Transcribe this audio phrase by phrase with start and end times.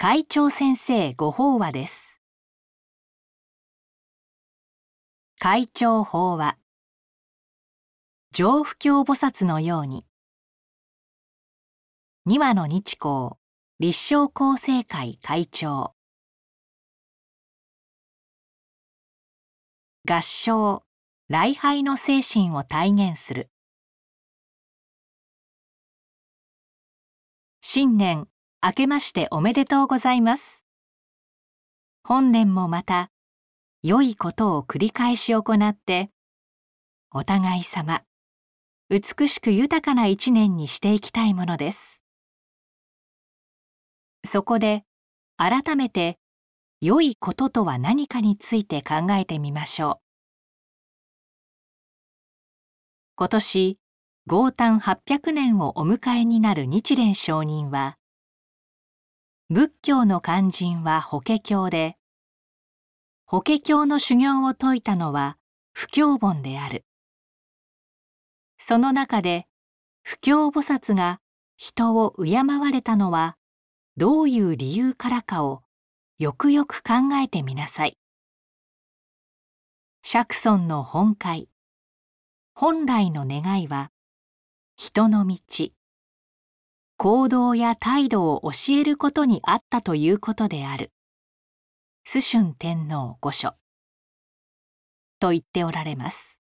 [0.00, 2.20] 会長先生ご法話です。
[5.40, 6.56] 会長法話。
[8.30, 10.06] 上不教菩薩のように。
[12.26, 13.40] 二羽の日光。
[13.80, 15.96] 立正厚生会会長。
[20.08, 20.84] 合唱。
[21.28, 23.50] 礼拝の精神を体現する。
[27.60, 28.28] 新年。
[28.60, 30.64] 明けましておめでとうございます。
[32.02, 33.08] 本年もまた
[33.84, 36.10] 良いことを繰り返し行って
[37.12, 38.02] お互い様
[38.90, 42.02] 美しく豊かな一年にしていきたいものです。
[44.26, 44.82] そこで
[45.36, 46.18] 改めて
[46.80, 49.96] 良いこととは何かについて考えてみましょう。
[53.14, 53.78] 今年
[54.26, 57.98] 豪誕800年をお迎えになる日蓮上人は
[59.50, 61.96] 仏教の肝心は法華経で
[63.24, 65.38] 法華経の修行を説いたのは
[65.72, 66.84] 不教本である
[68.58, 69.46] その中で
[70.02, 71.20] 不教菩薩が
[71.56, 73.38] 人を敬われたのは
[73.96, 75.62] どういう理由からかを
[76.18, 77.96] よくよく考えてみなさい。
[80.02, 81.48] 釈尊の本会
[82.52, 83.92] 本来の願いは
[84.76, 85.38] 人の道
[87.00, 90.90] 行動や態度を教えることにあったということである。
[92.04, 93.54] 崇春天皇御所。
[95.20, 96.40] と言っておられます。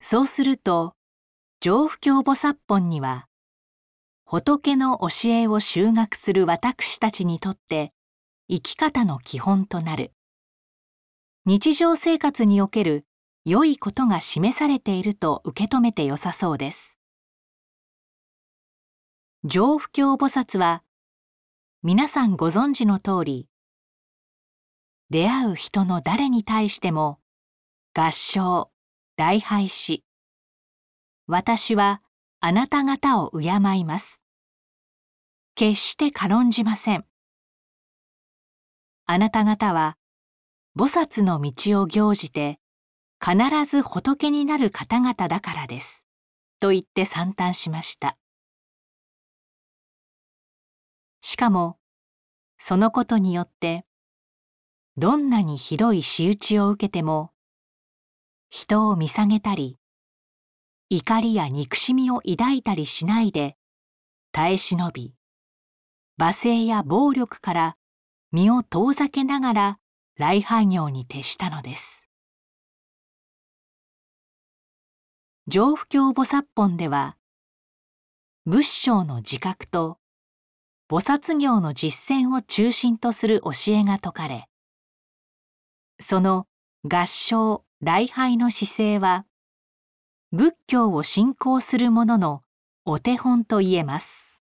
[0.00, 0.94] そうすると
[1.60, 3.26] 上不教菩薩本には
[4.24, 7.92] 仏の教えを修学する私たちにとって
[8.48, 10.14] 生き方の基本となる。
[11.44, 13.04] 日常生活における
[13.44, 16.98] 良いことが示されていると受け止めてよさそうです。
[19.44, 20.84] 上不教菩薩は
[21.82, 23.48] 皆さんご存知の通り
[25.10, 27.18] 出会う人の誰に対しても
[27.92, 28.70] 合唱
[29.16, 30.04] 礼拝し
[31.26, 32.02] 私は
[32.38, 34.22] あなた方を敬います
[35.56, 37.04] 決して軽んじません
[39.06, 39.96] あなた方は
[40.78, 42.60] 菩薩の道を行じて
[43.20, 43.36] 必
[43.68, 46.04] ず仏になる方々だからです。
[46.58, 48.16] と言って賛嘆しました。
[51.22, 51.78] しかも、
[52.58, 53.86] そのことによって、
[54.96, 57.32] どんなにひどい仕打ちを受けても、
[58.50, 59.78] 人を見下げたり、
[60.90, 63.56] 怒りや憎しみを抱いたりしないで、
[64.32, 65.14] 耐え忍び、
[66.18, 67.76] 罵声や暴力から
[68.32, 69.78] 身を遠ざけながら
[70.18, 72.08] 礼拝業に徹したのです。
[75.46, 77.16] 上不教菩薩本では
[78.44, 80.01] 仏性の自覚と
[80.92, 84.46] 菩薩業の実践を中心とする教えが説かれ
[85.98, 86.46] その
[86.84, 89.24] 合唱礼拝の姿勢は
[90.32, 92.42] 仏教を信仰する者の
[92.84, 94.38] お手本と言えます。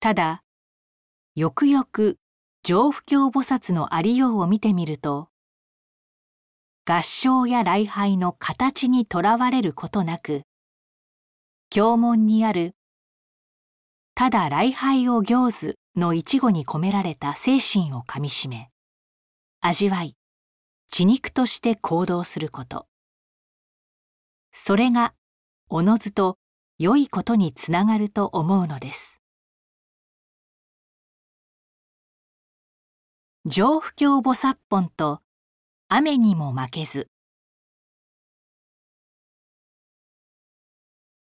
[0.00, 0.42] ただ
[1.34, 2.18] よくよく
[2.62, 5.30] 上不教菩薩のありようを見てみると
[6.84, 10.42] 合唱や礼拝の形にとらわれることなく
[11.70, 12.74] 経文にある
[14.20, 18.70] 「ただ礼拝を行ず」の一語に込められた精神をかみしめ
[19.62, 20.14] 味わい
[20.90, 22.86] 血肉として行動すること。
[24.52, 25.14] それが
[25.70, 26.36] おのずと
[26.78, 29.22] 良いことにつながると思うのです。
[33.46, 35.22] 上不教菩薩本と
[35.88, 37.08] 雨にも負けず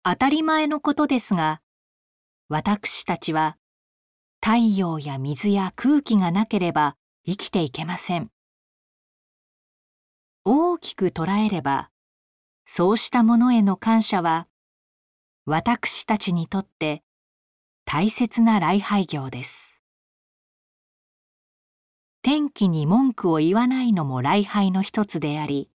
[0.03, 1.61] 当たり前のことですが
[2.49, 3.57] 私たちは
[4.41, 8.29] 太陽や水や空気がなければ生きていけません。
[10.45, 11.89] 大きく捉えれば
[12.65, 14.47] そうしたものへの感謝は
[15.45, 17.03] 私たちにとって
[17.83, 19.81] 大切な礼拝業です。
[22.21, 25.69] 天気に文句を言わないのも礼拝の一つであり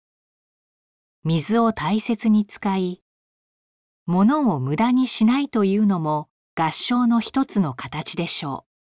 [1.22, 3.02] 水を大切に使い
[4.06, 8.72] 物を無駄にしないというのも合唱の一つの形でしょう。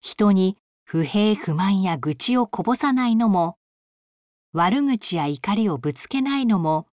[0.00, 3.58] 人に不平不満や愚痴をこぼさないのも
[4.52, 6.86] 悪口や怒りをぶつけないのも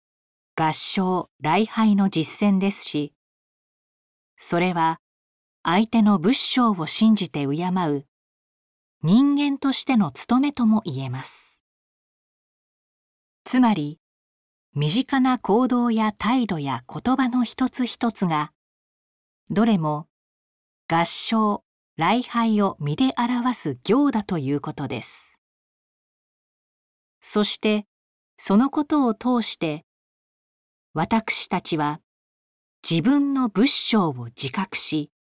[0.57, 3.13] 合唱礼拝の実践ですし
[4.37, 5.01] それは
[5.63, 8.07] 相手の仏性を信じて敬う
[9.03, 11.63] 人間としての務めとも言えます。
[13.45, 13.99] つまり
[14.79, 18.53] 身近な行動や態度や言葉の一つ一つが
[19.49, 20.07] どれも
[20.87, 21.65] 合唱
[21.97, 25.41] 礼拝を身で表す行だということです。
[27.23, 27.87] そして
[28.37, 29.87] そのことを通して
[30.93, 32.03] 私たちは
[32.89, 35.11] 自分の仏性を自覚し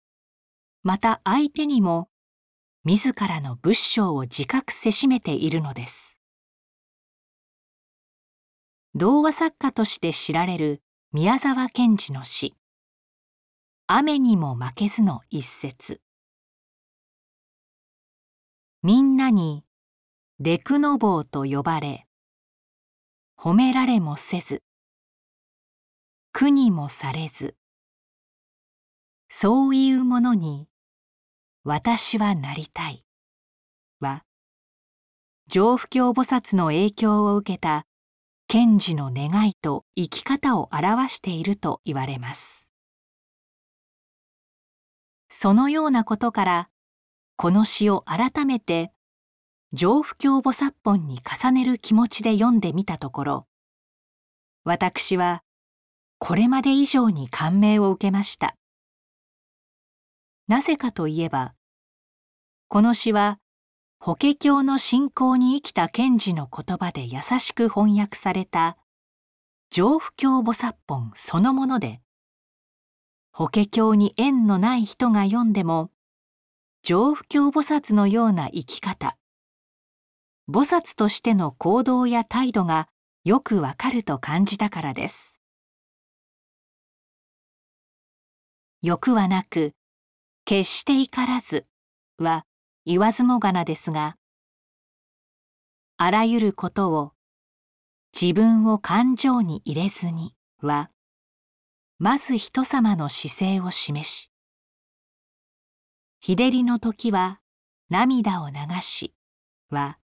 [0.83, 2.11] また相手にも
[2.85, 6.16] 自らの仏性を自覚せしめているのです。
[8.99, 10.83] 童話作家として知られる
[11.13, 12.55] 宮沢賢治の詩
[13.87, 16.01] 「雨にも負けず」の一節。
[18.83, 19.67] みんなに
[20.39, 22.09] デクノボーと呼ばれ
[23.37, 24.63] 褒められもせず。
[26.33, 27.55] 苦にもされず。
[29.29, 30.71] そういうものに
[31.65, 33.05] 私はなりたい。
[34.01, 34.25] は
[35.49, 37.87] 上不教菩薩の影響を受けた
[38.49, 42.71] 賢治の願いと生き方を表していると言われます。
[45.29, 46.71] そのようなことから
[47.35, 48.93] この詩を改めて
[49.73, 53.47] 上不教菩薩本に重ねる気持ちで読んでみたところ
[54.63, 55.43] 私は
[56.19, 58.57] これまで以上に感銘を受けました。
[60.47, 61.55] なぜかといえば
[62.69, 63.41] この詩は
[64.07, 68.79] 法華経の信仰に生きた賢治の言葉で優しく翻訳された
[69.73, 72.01] 上不教菩薩本そのもので
[73.33, 75.91] 法華経に縁のない人が読んでも
[76.85, 79.17] 上不教菩薩のような生き方
[80.49, 82.87] 菩薩としての行動や態度が
[83.25, 85.41] よくわかると感じたからです。
[88.83, 89.73] 欲はなく
[90.45, 91.67] 決して怒らず
[92.19, 92.47] は
[92.89, 94.17] 言わずもがなですが
[95.97, 97.13] あらゆることを
[98.19, 100.91] 自分を感情に入れずには
[101.99, 104.31] まず人様の姿勢を示し
[106.21, 107.41] 日照りの時は
[107.91, 109.13] 涙を流し
[109.69, 109.99] は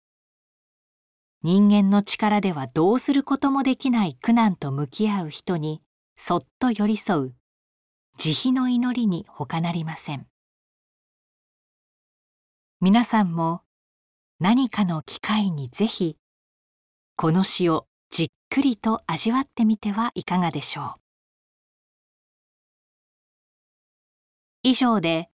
[1.44, 5.82] 人間の力ではどうすることもできない苦難と向き合う人に
[6.16, 7.34] そっと寄り添う
[8.18, 10.31] 慈悲の祈りに他なりません。
[12.84, 13.62] 皆さんも
[14.40, 16.16] 何かの機会にぜひ
[17.14, 21.00] この詩をじっくりと味わってみてはいかがでしょう。
[24.64, 25.28] 以上で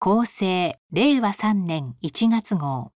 [0.00, 2.90] 厚生令和3年1月号。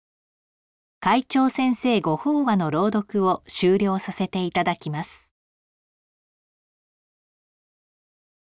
[1.00, 5.31] 会長先生ご法話の朗読を終了させていただきます。